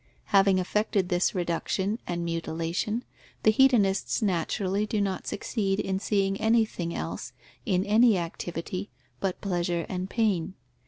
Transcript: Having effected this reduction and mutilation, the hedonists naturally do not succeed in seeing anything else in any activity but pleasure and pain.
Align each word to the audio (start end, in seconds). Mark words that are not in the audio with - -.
Having 0.33 0.57
effected 0.57 1.09
this 1.09 1.35
reduction 1.35 1.99
and 2.07 2.25
mutilation, 2.25 3.03
the 3.43 3.51
hedonists 3.51 4.19
naturally 4.23 4.87
do 4.87 4.99
not 4.99 5.27
succeed 5.27 5.79
in 5.79 5.99
seeing 5.99 6.41
anything 6.41 6.91
else 6.91 7.33
in 7.67 7.85
any 7.85 8.17
activity 8.17 8.89
but 9.19 9.39
pleasure 9.41 9.85
and 9.89 10.09
pain. 10.09 10.55